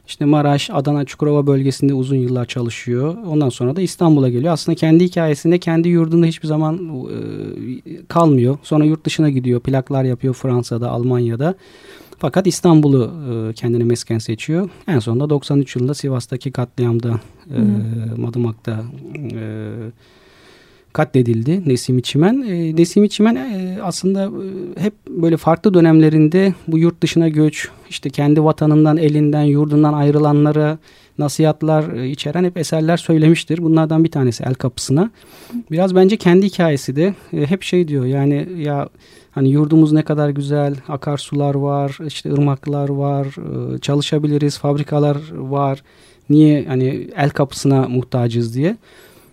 İşte 0.08 0.25
Maraş, 0.25 0.70
Adana, 0.70 1.06
Çukurova 1.06 1.48
bölgesinde 1.48 1.94
uzun 1.94 2.15
yıllar 2.15 2.46
çalışıyor. 2.46 3.18
Ondan 3.27 3.50
sonra 3.50 3.75
da 3.75 3.82
İstanbul'a 3.82 4.30
geliyor. 4.30 4.53
Aslında 4.53 4.75
kendi 4.75 5.03
hikayesinde 5.03 5.58
kendi 5.58 5.89
yurdunda 5.89 6.25
hiçbir 6.25 6.48
zaman 6.48 6.75
e, 6.75 8.06
kalmıyor. 8.08 8.58
Sonra 8.63 8.86
yurt 8.86 9.06
dışına 9.06 9.30
gidiyor. 9.30 9.60
Plaklar 9.60 10.03
yapıyor 10.03 10.34
Fransa'da, 10.34 10.89
Almanya'da. 10.89 11.56
Fakat 12.22 12.48
İstanbul'u 12.48 13.12
e, 13.50 13.54
kendine 13.54 13.84
mesken 13.84 14.18
seçiyor. 14.18 14.70
En 14.88 15.00
sonunda 15.00 15.30
93 15.30 15.75
yılında 15.75 15.94
Sivas'taki 15.94 16.51
katliamda, 16.51 17.20
e, 17.56 17.60
Madımak'ta 18.22 18.84
e, 19.34 19.75
katledildi 20.93 21.69
Nesim 21.69 22.01
Çimen. 22.01 22.41
E, 22.41 22.75
Nesim 22.75 23.07
Çimen 23.07 23.36
e, 23.36 23.77
aslında 23.83 24.24
e, 24.24 24.81
hep 24.81 24.93
böyle 25.10 25.38
farklı 25.38 25.74
dönemlerinde 25.74 26.53
bu 26.67 26.77
yurt 26.77 27.01
dışına 27.03 27.29
göç, 27.29 27.69
işte 27.89 28.10
kendi 28.10 28.43
vatanından, 28.43 28.98
elinden, 28.98 29.43
yurdundan 29.43 29.93
ayrılanlara 29.93 30.77
nasihatlar 31.17 31.93
e, 31.93 32.10
içeren 32.10 32.43
hep 32.43 32.57
eserler 32.57 32.98
söylemiştir. 32.98 33.57
Bunlardan 33.63 34.03
bir 34.03 34.12
tanesi 34.12 34.43
El 34.43 34.53
Kapısına. 34.53 35.12
Biraz 35.71 35.95
bence 35.95 36.17
kendi 36.17 36.45
hikayesi 36.45 36.95
de 36.95 37.13
e, 37.33 37.45
hep 37.45 37.63
şey 37.63 37.88
diyor 37.88 38.05
yani 38.05 38.48
ya 38.57 38.89
hani 39.31 39.50
yurdumuz 39.50 39.91
ne 39.91 40.03
kadar 40.03 40.29
güzel, 40.29 40.75
akarsular 40.88 41.55
var, 41.55 41.98
işte 42.07 42.33
ırmaklar 42.33 42.89
var, 42.89 43.27
e, 43.75 43.79
çalışabiliriz, 43.79 44.57
fabrikalar 44.57 45.17
var. 45.31 45.83
Niye 46.29 46.65
hani 46.67 47.10
el 47.15 47.29
kapısına 47.29 47.88
muhtacız 47.88 48.55
diye. 48.55 48.77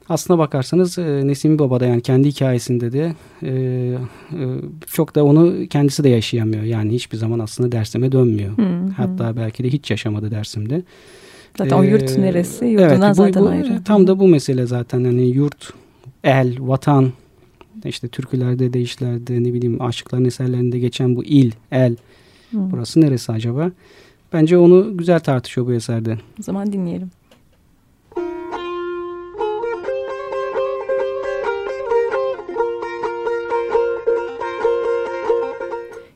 Aslına 0.08 0.38
bakarsanız 0.38 0.98
e, 0.98 1.26
Nesimi 1.26 1.58
Baba 1.58 1.80
da 1.80 1.86
yani 1.86 2.00
kendi 2.00 2.28
hikayesinde 2.28 2.92
de 2.92 3.14
e, 3.42 3.50
e, 3.50 3.98
çok 4.86 5.14
da 5.14 5.24
onu 5.24 5.66
kendisi 5.70 6.04
de 6.04 6.08
yaşayamıyor. 6.08 6.62
Yani 6.62 6.92
hiçbir 6.92 7.16
zaman 7.16 7.38
aslında 7.38 7.72
dersime 7.72 8.12
dönmüyor. 8.12 8.58
Hı, 8.58 8.88
Hatta 8.96 9.28
hı. 9.28 9.36
belki 9.36 9.64
de 9.64 9.68
hiç 9.68 9.90
yaşamadı 9.90 10.30
dersimde. 10.30 10.82
Zaten 11.58 11.76
ee, 11.76 11.80
o 11.80 11.82
yurt 11.82 12.18
neresi? 12.18 12.64
Yurdundan 12.64 13.02
evet, 13.02 13.10
bu, 13.10 13.14
zaten 13.14 13.42
bu, 13.42 13.48
ayrı. 13.48 13.84
Tam 13.84 14.06
da 14.06 14.18
bu 14.18 14.28
mesele 14.28 14.66
zaten. 14.66 15.04
Hani 15.04 15.26
yurt, 15.26 15.72
el, 16.24 16.56
vatan, 16.60 17.12
işte 17.84 18.08
türkülerde, 18.08 18.72
deyişlerde, 18.72 19.44
ne 19.44 19.54
bileyim 19.54 19.82
aşıkların 19.82 20.24
eserlerinde 20.24 20.78
geçen 20.78 21.16
bu 21.16 21.24
il, 21.24 21.52
el. 21.72 21.96
Hı. 22.50 22.58
Burası 22.70 23.00
neresi 23.00 23.32
acaba? 23.32 23.70
Bence 24.32 24.58
onu 24.58 24.96
güzel 24.96 25.20
tartışıyor 25.20 25.66
bu 25.66 25.72
eserde. 25.72 26.18
O 26.40 26.42
zaman 26.42 26.72
dinleyelim. 26.72 27.10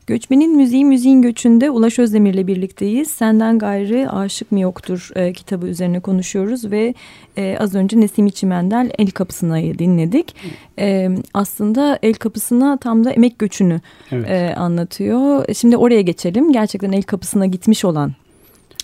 Göçmenin 0.06 0.56
Müziği 0.56 0.84
Müziğin 0.84 1.22
Göçünde 1.22 1.70
Ulaş 1.70 1.98
Özdemir'le 1.98 2.46
birlikteyiz. 2.46 3.10
Senden 3.10 3.58
gayrı 3.58 4.12
aşık 4.12 4.52
mı 4.52 4.60
yoktur 4.60 5.10
e, 5.14 5.32
kitabı 5.32 5.66
üzerine 5.66 6.00
konuşuyoruz 6.00 6.70
ve 6.70 6.94
e, 7.36 7.56
az 7.60 7.74
önce 7.74 8.00
Nesim 8.00 8.26
İçimendel 8.26 8.90
El 8.98 9.10
Kapısına'yı 9.10 9.78
dinledik. 9.78 10.34
E, 10.78 11.08
aslında 11.34 11.98
El 12.02 12.14
Kapısına 12.14 12.76
tam 12.76 13.04
da 13.04 13.10
emek 13.10 13.38
göçünü 13.38 13.80
evet. 14.10 14.30
e, 14.30 14.54
anlatıyor. 14.54 15.44
Şimdi 15.54 15.76
oraya 15.76 16.00
geçelim. 16.02 16.52
Gerçekten 16.52 16.92
El 16.92 17.02
Kapısına 17.02 17.46
gitmiş 17.46 17.84
olan 17.84 18.12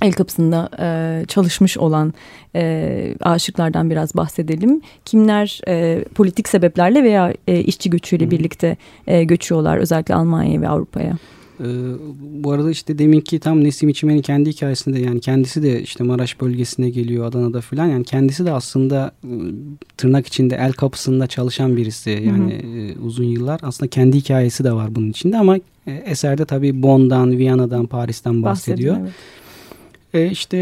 el 0.03 0.13
kapısında 0.13 0.69
e, 0.81 1.27
çalışmış 1.27 1.79
olan 1.79 2.15
e, 2.55 3.15
aşıklardan 3.21 3.91
biraz 3.91 4.15
bahsedelim. 4.15 4.81
Kimler 5.05 5.61
e, 5.69 6.05
politik 6.15 6.49
sebeplerle 6.49 7.05
veya 7.05 7.35
e, 7.49 7.61
işçi 7.61 7.91
göçüyle 7.91 8.27
Hı. 8.27 8.31
birlikte 8.31 8.77
e, 9.07 9.25
göçüyorlar 9.25 9.77
özellikle 9.77 10.15
Almanya'ya 10.15 10.61
ve 10.61 10.69
Avrupa'ya? 10.69 11.19
Ee, 11.61 11.65
bu 12.21 12.53
arada 12.53 12.71
işte 12.71 12.99
deminki 12.99 13.39
tam 13.39 13.65
Nesim 13.65 13.89
İçimen'in 13.89 14.23
kendi 14.23 14.51
hikayesinde 14.51 15.01
yani 15.01 15.21
kendisi 15.21 15.63
de 15.63 15.83
işte 15.83 16.05
Maraş 16.05 16.41
bölgesine 16.41 16.91
geliyor 16.91 17.27
Adana'da 17.27 17.61
filan 17.61 17.87
yani 17.87 18.05
kendisi 18.05 18.47
de 18.47 18.53
aslında 18.53 19.13
tırnak 19.97 20.27
içinde 20.27 20.57
el 20.57 20.73
kapısında 20.73 21.27
çalışan 21.27 21.77
birisi 21.77 22.11
yani 22.11 22.63
hı 22.63 23.01
hı. 23.01 23.07
Uzun 23.07 23.25
yıllar 23.25 23.61
aslında 23.63 23.91
kendi 23.91 24.17
hikayesi 24.17 24.65
de 24.65 24.73
var 24.73 24.95
bunun 24.95 25.11
içinde 25.11 25.39
ama 25.39 25.57
eserde 25.87 26.45
tabii 26.45 26.83
Bonn'dan, 26.83 27.39
Viyana'dan, 27.39 27.87
Paris'ten 27.87 28.43
bahsediyor. 28.43 28.95
bahsediyor 28.95 28.97
evet. 29.01 29.48
E 30.15 30.31
işte 30.31 30.57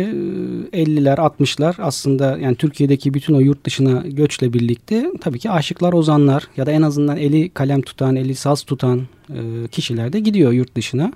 50'ler 0.72 1.16
60'lar 1.16 1.74
aslında 1.78 2.38
yani 2.38 2.56
Türkiye'deki 2.56 3.14
bütün 3.14 3.34
o 3.34 3.40
yurt 3.40 3.64
dışına 3.64 4.02
göçle 4.06 4.52
birlikte 4.52 5.10
tabii 5.20 5.38
ki 5.38 5.50
aşıklar 5.50 5.92
ozanlar 5.92 6.48
ya 6.56 6.66
da 6.66 6.70
en 6.70 6.82
azından 6.82 7.16
eli 7.16 7.48
kalem 7.48 7.82
tutan 7.82 8.16
eli 8.16 8.34
saz 8.34 8.62
tutan 8.62 9.02
e, 9.30 9.68
kişiler 9.70 10.12
de 10.12 10.20
gidiyor 10.20 10.52
yurt 10.52 10.76
dışına. 10.76 11.12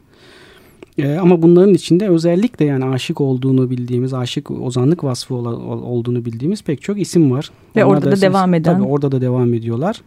E, 0.98 1.16
ama 1.16 1.42
bunların 1.42 1.74
içinde 1.74 2.08
özellikle 2.08 2.64
yani 2.64 2.84
aşık 2.84 3.20
olduğunu 3.20 3.70
bildiğimiz, 3.70 4.14
aşık 4.14 4.50
ozanlık 4.50 5.04
vasfı 5.04 5.34
olduğunu 5.34 6.24
bildiğimiz 6.24 6.62
pek 6.62 6.82
çok 6.82 7.00
isim 7.00 7.30
var. 7.30 7.50
Ve 7.76 7.84
Onlar 7.84 7.96
orada 7.96 8.06
da, 8.06 8.16
da 8.16 8.20
devam 8.20 8.54
eden. 8.54 8.74
Tabii 8.74 8.88
orada 8.88 9.12
da 9.12 9.20
devam 9.20 9.54
ediyorlar. 9.54 10.02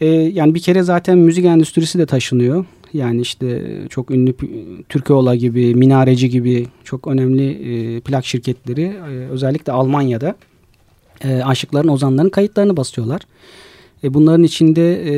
E, 0.00 0.06
yani 0.06 0.54
bir 0.54 0.60
kere 0.60 0.82
zaten 0.82 1.18
müzik 1.18 1.44
endüstrisi 1.44 1.98
de 1.98 2.06
taşınıyor. 2.06 2.64
Yani 2.94 3.20
işte 3.20 3.62
çok 3.90 4.10
ünlü 4.10 4.34
Türkoğla 4.88 5.34
gibi, 5.34 5.74
Minareci 5.74 6.30
gibi 6.30 6.66
çok 6.84 7.06
önemli 7.06 7.50
e, 7.96 8.00
plak 8.00 8.26
şirketleri 8.26 8.82
e, 8.82 9.28
özellikle 9.30 9.72
Almanya'da 9.72 10.34
e, 11.24 11.42
aşıkların, 11.42 11.88
ozanların 11.88 12.28
kayıtlarını 12.28 12.76
basıyorlar. 12.76 13.20
E, 14.04 14.14
bunların 14.14 14.42
içinde 14.42 15.02
e, 15.04 15.14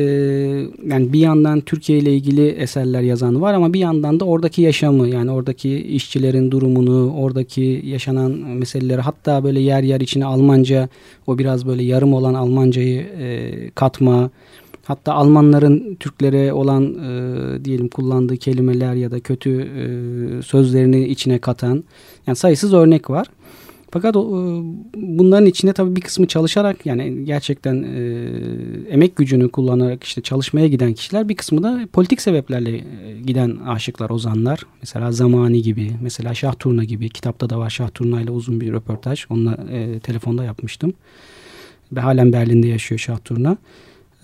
yani 0.87 1.13
bir 1.13 1.19
yandan 1.19 1.61
Türkiye 1.61 1.99
ile 1.99 2.13
ilgili 2.13 2.47
eserler 2.47 3.01
yazan 3.01 3.41
var 3.41 3.53
ama 3.53 3.73
bir 3.73 3.79
yandan 3.79 4.19
da 4.19 4.25
oradaki 4.25 4.61
yaşamı 4.61 5.07
yani 5.07 5.31
oradaki 5.31 5.77
işçilerin 5.77 6.51
durumunu, 6.51 7.13
oradaki 7.13 7.81
yaşanan 7.85 8.31
meseleleri 8.31 9.01
hatta 9.01 9.43
böyle 9.43 9.59
yer 9.59 9.83
yer 9.83 10.01
içine 10.01 10.25
Almanca 10.25 10.89
o 11.27 11.37
biraz 11.37 11.67
böyle 11.67 11.83
yarım 11.83 12.13
olan 12.13 12.33
Almancayı 12.33 13.01
e, 13.01 13.51
katma, 13.75 14.29
Hatta 14.87 15.13
Almanların 15.13 15.95
Türklere 15.95 16.53
olan 16.53 16.83
e, 16.83 17.65
diyelim 17.65 17.87
kullandığı 17.87 18.37
kelimeler 18.37 18.93
ya 18.93 19.11
da 19.11 19.19
kötü 19.19 19.61
e, 19.61 20.41
sözlerini 20.41 21.07
içine 21.07 21.39
katan 21.39 21.83
yani 22.27 22.35
sayısız 22.35 22.73
örnek 22.73 23.09
var. 23.09 23.27
Fakat 23.91 24.15
o, 24.15 24.21
e, 24.21 24.61
bunların 24.95 25.45
içinde 25.45 25.73
tabii 25.73 25.95
bir 25.95 26.01
kısmı 26.01 26.27
çalışarak 26.27 26.85
yani 26.85 27.25
gerçekten 27.25 27.83
e, 27.83 27.99
emek 28.89 29.15
gücünü 29.15 29.51
kullanarak 29.51 30.03
işte 30.03 30.21
çalışmaya 30.21 30.67
giden 30.67 30.93
kişiler 30.93 31.29
bir 31.29 31.35
kısmı 31.35 31.63
da 31.63 31.87
politik 31.93 32.21
sebeplerle 32.21 32.75
e, 32.77 32.83
giden 33.25 33.57
aşıklar, 33.67 34.09
ozanlar. 34.09 34.59
Mesela 34.81 35.11
Zamani 35.11 35.61
gibi, 35.61 35.91
mesela 36.01 36.33
Şah 36.33 36.53
Turna 36.59 36.83
gibi 36.83 37.09
kitapta 37.09 37.49
da 37.49 37.59
var 37.59 37.69
Şah 37.69 37.89
Turna 37.89 38.21
ile 38.21 38.31
uzun 38.31 38.61
bir 38.61 38.73
röportaj. 38.73 39.25
Onunla 39.29 39.57
e, 39.71 39.99
telefonda 39.99 40.43
yapmıştım. 40.43 40.93
Ve 41.91 41.99
halen 41.99 42.33
Berlin'de 42.33 42.67
yaşıyor 42.67 42.99
Şah 42.99 43.17
Turna. 43.17 43.57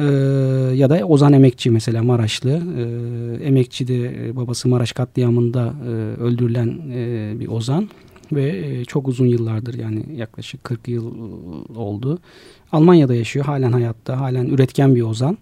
Ee, 0.01 0.75
ya 0.75 0.89
da 0.89 1.05
Ozan 1.05 1.33
Emekçi 1.33 1.71
mesela 1.71 2.03
Maraşlı. 2.03 2.61
Ee, 2.77 3.45
Emekçi 3.45 3.87
de 3.87 4.27
e, 4.27 4.35
babası 4.35 4.69
Maraş 4.69 4.91
katliamında 4.91 5.73
e, 5.85 5.89
öldürülen 6.21 6.79
e, 6.93 7.33
bir 7.39 7.47
Ozan 7.47 7.89
ve 8.31 8.47
e, 8.49 8.85
çok 8.85 9.07
uzun 9.07 9.25
yıllardır 9.25 9.73
yani 9.73 10.05
yaklaşık 10.15 10.63
40 10.63 10.87
yıl 10.87 11.13
oldu. 11.75 12.19
Almanya'da 12.71 13.15
yaşıyor 13.15 13.45
halen 13.45 13.71
hayatta 13.71 14.19
halen 14.19 14.45
üretken 14.45 14.95
bir 14.95 15.01
Ozan 15.01 15.37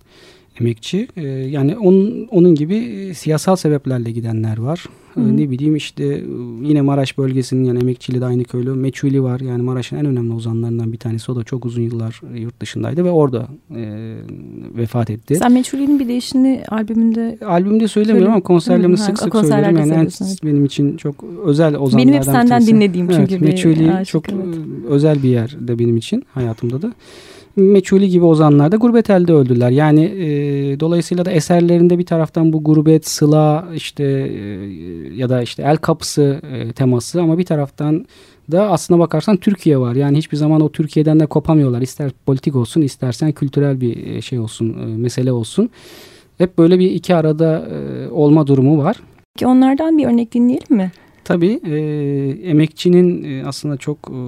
emekçi. 0.62 1.08
E, 1.16 1.22
yani 1.28 1.78
onun, 1.78 2.28
onun 2.32 2.56
gibi 2.56 2.76
e, 2.76 3.14
siyasal 3.14 3.56
sebeplerle 3.56 4.12
gidenler 4.12 4.58
var. 4.58 4.86
Hı. 5.14 5.38
Ne 5.38 5.50
bileyim 5.50 5.76
işte 5.76 6.04
e, 6.04 6.24
yine 6.62 6.82
Maraş 6.82 7.18
bölgesinin 7.18 7.64
yani 7.64 7.80
emekçili 7.80 8.22
de 8.22 8.26
aynı 8.26 8.44
köylü. 8.44 8.74
Meçhuli 8.74 9.24
var. 9.24 9.40
Yani 9.40 9.62
Maraş'ın 9.64 9.98
en 9.98 10.06
önemli 10.06 10.34
ozanlarından 10.34 10.94
bir 10.94 10.98
tanesi. 10.98 11.32
O 11.32 11.36
da 11.36 11.44
çok 11.44 11.66
uzun 11.66 11.82
yıllar 11.82 12.22
yurt 12.36 12.62
dışındaydı 12.62 13.06
ve 13.06 13.10
orada 13.10 13.48
e, 13.76 14.14
vefat 14.78 15.10
etti. 15.10 15.36
Sen 15.36 15.52
Meçhuli'nin 15.52 16.00
bir 16.00 16.08
değişini 16.08 16.64
albümünde... 16.70 17.38
Albümde 17.46 17.88
söylemiyorum 17.88 18.32
ama 18.32 18.42
konserlerimde 18.42 18.98
sık 18.98 19.20
sık 19.20 19.36
söylüyorum. 19.36 19.78
Yani 19.78 19.94
evet. 19.94 20.20
benim 20.44 20.66
için 20.66 20.98
çok 20.98 21.24
özel 21.46 21.76
ozanlardan 21.76 22.08
Benim 22.08 22.14
hep 22.14 22.24
senden 22.24 22.68
dinlediğim 22.68 23.10
çünkü. 23.10 23.34
Evet, 23.36 23.42
Meçhuli 23.42 24.06
çok 24.06 24.30
evet. 24.30 24.56
özel 24.90 25.24
bir 25.24 25.30
yerde 25.30 25.80
benim 25.80 25.98
için 25.98 26.24
hayatımda 26.34 26.82
da. 26.82 26.94
Meçhuli 27.56 28.10
gibi 28.10 28.26
ozanlar 28.26 28.72
da 28.72 28.76
gurbet 28.76 29.10
elde 29.10 29.34
öldüler. 29.34 29.70
Yani 29.70 30.04
e, 30.04 30.80
dolayısıyla 30.80 31.26
da 31.26 31.32
eserlerinde 31.32 31.98
bir 31.98 32.06
taraftan 32.06 32.54
bu 32.54 32.64
gurbet, 32.64 33.08
sıla 33.08 33.68
işte 33.76 34.04
e, 34.04 34.40
ya 35.16 35.30
da 35.30 35.42
işte 35.42 35.64
el 35.64 35.78
kapısı 35.78 36.42
e, 36.54 36.72
teması 36.72 37.22
ama 37.22 37.38
bir 37.38 37.46
taraftan 37.46 38.06
da 38.52 38.72
aslına 38.72 39.00
bakarsan 39.00 39.38
Türkiye 39.38 39.78
var. 39.78 39.96
Yani 39.96 40.18
hiçbir 40.18 40.38
zaman 40.38 40.62
o 40.62 40.72
Türkiye'den 40.72 41.20
de 41.20 41.26
kopamıyorlar. 41.26 41.82
İster 41.82 42.12
politik 42.26 42.56
olsun 42.56 42.82
istersen 42.82 43.32
kültürel 43.32 43.82
bir 43.82 44.08
e, 44.08 44.22
şey 44.22 44.40
olsun, 44.40 44.70
e, 44.70 44.98
mesele 44.98 45.32
olsun. 45.32 45.70
Hep 46.38 46.58
böyle 46.58 46.80
bir 46.80 46.92
iki 46.92 47.16
arada 47.16 47.68
e, 47.68 48.10
olma 48.10 48.48
durumu 48.48 48.84
var. 48.84 48.96
Onlardan 49.46 49.98
bir 49.98 50.06
örnek 50.06 50.34
dinleyelim 50.34 50.78
mi? 50.78 50.92
Tabii 51.30 51.60
e, 51.66 51.78
emekçinin 52.50 53.24
e, 53.24 53.46
aslında 53.46 53.78
çok 53.78 53.98
e, 53.98 54.20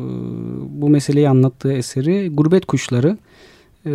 bu 0.81 0.89
meseleyi 0.89 1.29
anlattığı 1.29 1.73
eseri 1.73 2.29
Gurbet 2.29 2.65
Kuşları. 2.65 3.17
E, 3.85 3.91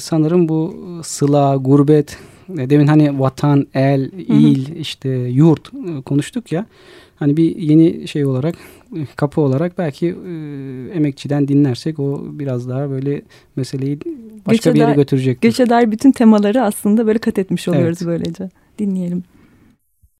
sanırım 0.00 0.48
bu 0.48 0.74
sıla, 1.02 1.56
gurbet, 1.56 2.18
e, 2.58 2.70
demin 2.70 2.86
hani 2.86 3.20
vatan, 3.20 3.66
el, 3.74 4.10
il, 4.28 4.68
hı 4.68 4.72
hı. 4.72 4.78
işte 4.78 5.08
yurt 5.10 5.70
e, 5.74 6.02
konuştuk 6.02 6.52
ya. 6.52 6.66
Hani 7.16 7.36
bir 7.36 7.56
yeni 7.56 8.08
şey 8.08 8.26
olarak, 8.26 8.54
e, 8.96 9.06
kapı 9.16 9.40
olarak 9.40 9.78
belki 9.78 10.06
e, 10.06 10.32
emekçiden 10.94 11.48
dinlersek 11.48 11.98
o 11.98 12.24
biraz 12.32 12.68
daha 12.68 12.90
böyle 12.90 13.22
meseleyi 13.56 13.98
başka 14.46 14.70
göçe 14.70 14.74
bir 14.74 14.80
yere 14.80 14.94
götürecektir. 14.94 15.48
Göçe 15.48 15.68
dair 15.68 15.90
bütün 15.90 16.12
temaları 16.12 16.62
aslında 16.62 17.06
böyle 17.06 17.18
kat 17.18 17.38
etmiş 17.38 17.68
oluyoruz 17.68 17.98
evet. 18.02 18.06
böylece. 18.06 18.50
Dinleyelim. 18.78 19.22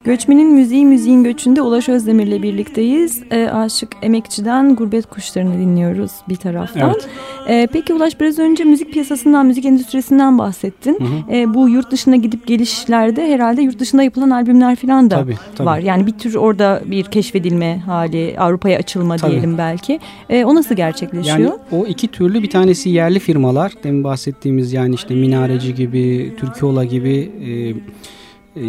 Göçmenin 0.05 0.55
Müziği 0.55 0.87
Müziğin 0.87 1.25
Göçünde 1.25 1.63
Ulaş 1.63 1.89
Özdemir'le 1.89 2.43
birlikteyiz. 2.43 3.23
E, 3.31 3.49
Aşık 3.49 3.89
Emekçi'den 4.03 4.77
Gurbet 4.77 5.07
Kuşlarını 5.07 5.55
dinliyoruz 5.55 6.11
bir 6.29 6.37
taraftan. 6.37 6.95
Evet. 6.95 7.09
E, 7.49 7.69
peki 7.73 7.95
Ulaş 7.95 8.21
biraz 8.21 8.39
önce 8.39 8.65
müzik 8.65 8.93
piyasasından, 8.93 9.47
müzik 9.47 9.65
endüstrisinden 9.65 10.39
bahsettin. 10.39 11.01
Hı 11.01 11.05
hı. 11.05 11.37
E, 11.37 11.55
bu 11.55 11.69
yurt 11.69 11.91
dışına 11.91 12.17
gidip 12.17 12.47
gelişlerde 12.47 13.33
herhalde 13.33 13.63
yurt 13.63 13.79
dışında 13.79 14.03
yapılan 14.03 14.31
albümler 14.31 14.77
falan 14.77 15.11
da 15.11 15.17
tabii, 15.17 15.37
tabii. 15.57 15.67
var. 15.67 15.79
Yani 15.79 16.07
bir 16.07 16.13
tür 16.13 16.35
orada 16.35 16.83
bir 16.87 17.05
keşfedilme 17.05 17.79
hali, 17.79 18.37
Avrupa'ya 18.39 18.79
açılma 18.79 19.17
tabii. 19.17 19.31
diyelim 19.31 19.59
belki. 19.59 20.01
E, 20.31 20.45
o 20.45 20.55
nasıl 20.55 20.75
gerçekleşiyor? 20.75 21.39
Yani 21.39 21.53
o 21.73 21.87
iki 21.87 22.09
türlü 22.09 22.43
bir 22.43 22.51
tanesi 22.51 22.91
yerli 22.91 23.19
firmalar. 23.19 23.73
Demin 23.85 24.05
bahsettiğimiz 24.05 24.73
yani 24.73 24.95
işte 24.95 25.15
Minareci 25.15 25.75
gibi, 25.75 26.35
Türkiyola 26.37 26.85
gibi... 26.85 27.31
E, 27.47 27.51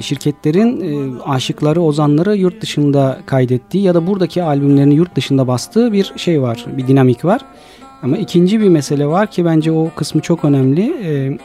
şirketlerin 0.02 0.82
e, 0.82 1.22
aşıkları, 1.22 1.82
ozanları 1.82 2.36
yurt 2.36 2.62
dışında 2.62 3.20
kaydettiği 3.26 3.84
ya 3.84 3.94
da 3.94 4.08
buradaki 4.08 4.44
albümlerini 4.44 4.94
yurt 4.94 5.16
dışında 5.16 5.48
bastığı 5.48 5.94
bir 5.94 6.14
şey 6.16 6.42
var, 6.42 6.66
bir 6.78 6.88
dinamik 6.88 7.26
var. 7.26 7.42
Ama 8.04 8.18
ikinci 8.18 8.60
bir 8.60 8.70
mesele 8.70 9.06
var 9.06 9.32
ki 9.32 9.46
bence 9.46 9.72
o 9.72 9.90
kısmı 9.96 10.22
çok 10.22 10.46
önemli. 10.46 10.94
E, 11.04 11.38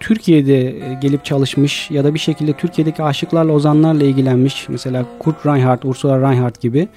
Türkiye'de 0.00 0.74
gelip 1.02 1.24
çalışmış 1.24 1.90
ya 1.90 2.04
da 2.04 2.14
bir 2.14 2.18
şekilde 2.18 2.52
Türkiye'deki 2.52 3.02
aşıklarla, 3.02 3.52
ozanlarla 3.52 4.04
ilgilenmiş 4.04 4.68
mesela 4.68 5.04
Kurt 5.18 5.46
Reinhardt, 5.46 5.84
Ursula 5.84 6.30
Reinhardt 6.30 6.60
gibi 6.60 6.88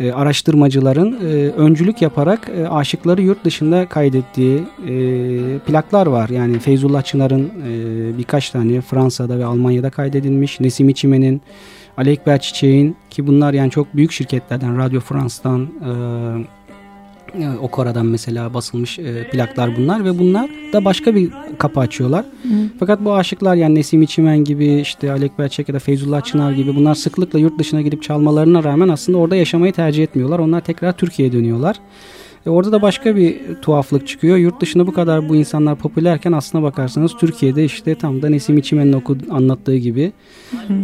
e, 0.00 0.12
araştırmacıların 0.12 1.12
e, 1.12 1.50
öncülük 1.50 2.02
yaparak 2.02 2.50
e, 2.56 2.68
aşıkları 2.68 3.22
yurt 3.22 3.44
dışında 3.44 3.88
kaydettiği 3.88 4.62
e, 4.88 4.94
plaklar 5.58 6.06
var. 6.06 6.28
Yani 6.28 6.58
Feyzullah 6.58 7.02
Çınar'ın 7.02 7.44
e, 7.44 8.18
birkaç 8.18 8.50
tane 8.50 8.80
Fransa'da 8.80 9.38
ve 9.38 9.44
Almanya'da 9.44 9.90
kaydedilmiş. 9.90 10.60
Nesim 10.60 10.88
İçimen'in, 10.88 11.42
Ali 11.96 12.10
Ekber 12.10 12.40
Çiçek'in 12.40 12.96
ki 13.10 13.26
bunlar 13.26 13.54
yani 13.54 13.70
çok 13.70 13.96
büyük 13.96 14.12
şirketlerden, 14.12 14.78
Radio 14.78 15.00
France'dan, 15.00 15.62
e, 15.62 15.90
Okora'dan 17.60 18.06
mesela 18.06 18.54
basılmış 18.54 18.98
e, 18.98 19.28
plaklar 19.30 19.76
bunlar 19.76 20.04
ve 20.04 20.18
bunlar 20.18 20.50
da 20.72 20.84
başka 20.84 21.14
bir 21.14 21.30
kapı 21.58 21.80
açıyorlar. 21.80 22.24
Hı. 22.42 22.48
Fakat 22.78 23.04
bu 23.04 23.14
aşıklar 23.14 23.54
yani 23.54 23.74
Nesim 23.74 24.02
İçimen 24.02 24.44
gibi 24.44 24.74
işte 24.74 25.12
Alek 25.12 25.38
Belçek 25.38 25.68
ya 25.68 25.74
da 25.74 25.78
Feyzullah 25.78 26.20
Çınar 26.20 26.52
gibi 26.52 26.76
bunlar 26.76 26.94
sıklıkla 26.94 27.38
yurt 27.38 27.58
dışına 27.58 27.82
gidip 27.82 28.02
çalmalarına 28.02 28.64
rağmen 28.64 28.88
aslında 28.88 29.18
orada 29.18 29.36
yaşamayı 29.36 29.72
tercih 29.72 30.02
etmiyorlar. 30.02 30.38
Onlar 30.38 30.60
tekrar 30.60 30.92
Türkiye'ye 30.92 31.32
dönüyorlar. 31.32 31.76
E 32.46 32.50
orada 32.50 32.72
da 32.72 32.82
başka 32.82 33.16
bir 33.16 33.54
tuhaflık 33.62 34.08
çıkıyor. 34.08 34.36
Yurt 34.36 34.60
dışında 34.60 34.86
bu 34.86 34.92
kadar 34.92 35.28
bu 35.28 35.36
insanlar 35.36 35.76
popülerken 35.76 36.32
aslına 36.32 36.62
bakarsanız 36.62 37.12
Türkiye'de 37.16 37.64
işte 37.64 37.94
tam 37.94 38.22
da 38.22 38.28
Nesim 38.28 38.58
İçimen'in 38.58 38.92
oku, 38.92 39.16
anlattığı 39.30 39.76
gibi 39.76 40.12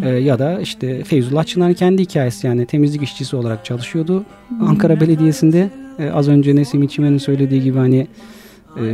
e, 0.04 0.09
ya 0.09 0.38
da 0.38 0.61
işte 0.61 1.04
Feyzullah 1.04 1.45
Çınar'ın 1.45 1.75
kendi 1.75 2.02
hikayesi 2.02 2.47
yani 2.47 2.66
temizlik 2.66 3.02
işçisi 3.02 3.37
olarak 3.37 3.64
çalışıyordu. 3.64 4.25
Ankara 4.61 5.00
Belediyesi'nde 5.00 5.71
az 6.12 6.28
önce 6.28 6.57
Nesim 6.57 6.83
İçimen'in 6.83 7.19
söylediği 7.19 7.62
gibi 7.62 7.78
hani 7.78 8.07
e, 8.76 8.84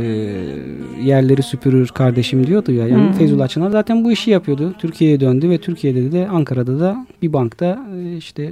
yerleri 1.03 1.43
süpürür 1.43 1.87
kardeşim 1.87 2.47
diyordu 2.47 2.71
ya. 2.71 2.87
Yani 2.87 3.07
hmm. 3.07 3.13
Feyzullah 3.13 3.47
Çınar 3.47 3.69
zaten 3.69 4.03
bu 4.03 4.11
işi 4.11 4.31
yapıyordu. 4.31 4.73
Türkiye'ye 4.79 5.19
döndü 5.19 5.49
ve 5.49 5.57
Türkiye'de 5.57 6.11
de 6.11 6.27
Ankara'da 6.27 6.79
da 6.79 7.07
bir 7.21 7.33
bankta 7.33 7.79
e, 7.95 8.17
işte 8.17 8.43
e, 8.43 8.51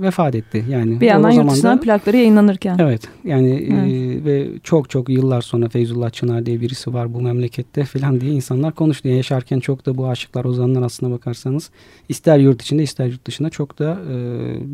vefat 0.00 0.34
etti. 0.34 0.64
Yani 0.70 1.00
bir 1.00 1.06
yandan 1.06 1.30
yurt 1.30 1.50
dışından 1.50 1.80
plakları 1.80 2.16
yayınlanırken. 2.16 2.76
Evet. 2.78 3.02
Yani 3.24 3.68
evet. 3.72 3.92
E, 3.92 4.24
ve 4.24 4.48
çok 4.62 4.90
çok 4.90 5.08
yıllar 5.08 5.40
sonra 5.40 5.68
Feyzullah 5.68 6.10
Çınar 6.10 6.46
diye 6.46 6.60
birisi 6.60 6.94
var 6.94 7.14
bu 7.14 7.20
memlekette 7.20 7.84
falan 7.84 8.20
diye 8.20 8.32
insanlar 8.32 8.74
konuştu. 8.74 9.08
Yani 9.08 9.16
yaşarken 9.16 9.60
çok 9.60 9.86
da 9.86 9.96
bu 9.96 10.08
aşıklar 10.08 10.44
ozanlar 10.44 10.82
aslına 10.82 11.14
bakarsanız 11.14 11.70
ister 12.08 12.38
yurt 12.38 12.62
içinde 12.62 12.82
ister 12.82 13.06
yurt 13.06 13.26
dışında 13.26 13.50
çok 13.50 13.78
da 13.78 13.98
e, 14.12 14.16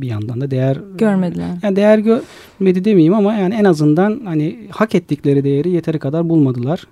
bir 0.03 0.09
yandan 0.09 0.41
da 0.41 0.51
değer 0.51 0.79
görmediler. 0.99 1.49
Yani 1.63 1.77
değer 1.77 1.99
görmedi 1.99 2.85
demeyeyim 2.85 3.15
ama 3.15 3.35
yani 3.35 3.55
en 3.55 3.65
azından 3.65 4.21
hani 4.25 4.57
hak 4.71 4.95
ettikleri 4.95 5.45
değeri 5.45 5.64
yeteri 5.69 5.99
kadar 5.99 6.29
bulmadılar. 6.29 6.87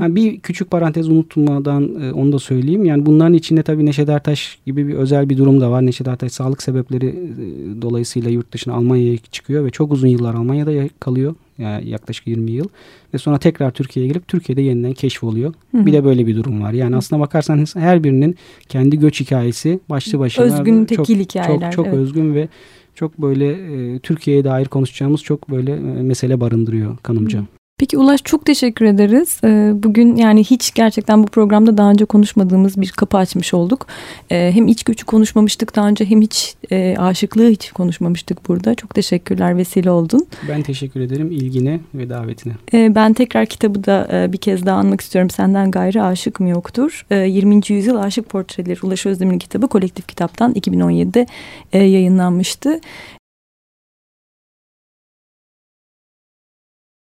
Yani 0.00 0.16
bir 0.16 0.40
küçük 0.40 0.70
parantez 0.70 1.08
unutmadan 1.08 2.02
e, 2.02 2.12
onu 2.12 2.32
da 2.32 2.38
söyleyeyim. 2.38 2.84
Yani 2.84 3.06
bunların 3.06 3.34
içinde 3.34 3.62
tabii 3.62 3.86
Neşet 3.86 4.08
Ertaş 4.08 4.58
gibi 4.66 4.88
bir 4.88 4.94
özel 4.94 5.30
bir 5.30 5.38
durum 5.38 5.60
da 5.60 5.70
var. 5.70 5.86
Neşet 5.86 6.08
Ertaş 6.08 6.32
sağlık 6.32 6.62
sebepleri 6.62 7.06
e, 7.06 7.82
dolayısıyla 7.82 8.30
yurt 8.30 8.52
dışına 8.52 8.74
Almanya'ya 8.74 9.18
çıkıyor 9.18 9.64
ve 9.64 9.70
çok 9.70 9.92
uzun 9.92 10.08
yıllar 10.08 10.34
Almanya'da 10.34 10.88
kalıyor. 11.00 11.34
Yani 11.58 11.88
yaklaşık 11.88 12.26
20 12.26 12.50
yıl. 12.50 12.68
Ve 13.14 13.18
sonra 13.18 13.38
tekrar 13.38 13.70
Türkiye'ye 13.70 14.12
gelip 14.12 14.28
Türkiye'de 14.28 14.62
yeniden 14.62 14.92
keşfoluyor. 14.92 15.54
Hı 15.70 15.78
hı. 15.78 15.86
Bir 15.86 15.92
de 15.92 16.04
böyle 16.04 16.26
bir 16.26 16.36
durum 16.36 16.62
var. 16.62 16.72
Yani 16.72 16.96
aslına 16.96 17.20
bakarsanız 17.20 17.76
her 17.76 18.04
birinin 18.04 18.36
kendi 18.68 18.98
göç 18.98 19.20
hikayesi 19.20 19.80
başlı 19.90 20.18
başına 20.18 20.44
özgün 20.44 20.84
tekil 20.84 20.96
çok, 20.96 21.08
hikayeler. 21.08 21.72
Çok, 21.72 21.72
çok 21.72 21.86
evet. 21.86 21.98
özgün 21.98 22.34
ve 22.34 22.48
çok 22.94 23.18
böyle 23.18 23.50
e, 23.50 23.98
Türkiye'ye 23.98 24.44
dair 24.44 24.66
konuşacağımız 24.66 25.22
çok 25.22 25.50
böyle 25.50 25.72
e, 25.72 26.02
mesele 26.02 26.40
barındırıyor 26.40 26.96
kanımca. 26.96 27.40
Hı. 27.40 27.44
Peki 27.78 27.98
Ulaş 27.98 28.20
çok 28.24 28.46
teşekkür 28.46 28.84
ederiz. 28.84 29.40
Ee, 29.44 29.72
bugün 29.74 30.16
yani 30.16 30.44
hiç 30.44 30.74
gerçekten 30.74 31.22
bu 31.22 31.26
programda 31.26 31.76
daha 31.76 31.90
önce 31.90 32.04
konuşmadığımız 32.04 32.80
bir 32.80 32.90
kapı 32.90 33.16
açmış 33.16 33.54
olduk. 33.54 33.86
Ee, 34.30 34.50
hem 34.54 34.68
iç 34.68 34.84
gücü 34.84 35.04
konuşmamıştık 35.04 35.76
daha 35.76 35.88
önce 35.88 36.04
hem 36.04 36.22
hiç 36.22 36.54
e, 36.70 36.96
aşıklığı 36.98 37.48
hiç 37.48 37.72
konuşmamıştık 37.72 38.48
burada. 38.48 38.74
Çok 38.74 38.94
teşekkürler 38.94 39.56
vesile 39.56 39.90
oldun. 39.90 40.26
Ben 40.48 40.62
teşekkür 40.62 41.00
ederim 41.00 41.30
ilgine 41.30 41.80
ve 41.94 42.08
davetine. 42.10 42.52
Ee, 42.72 42.94
ben 42.94 43.12
tekrar 43.12 43.46
kitabı 43.46 43.84
da 43.84 44.08
e, 44.12 44.32
bir 44.32 44.38
kez 44.38 44.66
daha 44.66 44.78
anmak 44.78 45.00
istiyorum. 45.00 45.30
Senden 45.30 45.70
gayrı 45.70 46.02
aşık 46.02 46.40
mı 46.40 46.48
yoktur? 46.48 47.06
20. 47.10 47.60
yüzyıl 47.68 47.96
aşık 47.96 48.28
portreleri 48.28 48.78
Ulaş 48.82 49.06
Özdemir'in 49.06 49.38
kitabı 49.38 49.68
kolektif 49.68 50.08
kitaptan 50.08 50.52
2017'de 50.52 51.26
e, 51.72 51.78
yayınlanmıştı. 51.78 52.80